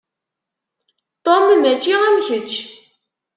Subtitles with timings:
[1.25, 2.51] Tom mačči am kečč.